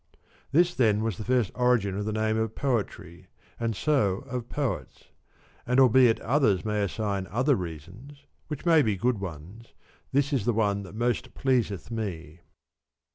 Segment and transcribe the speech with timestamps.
[0.51, 3.27] This then was the first origin of the name of poetry,
[3.59, 5.03] and so of poets;
[5.67, 9.75] and albeit others may assign other reasons, which may be good ones,
[10.11, 12.39] this is the one that most pleaseth me.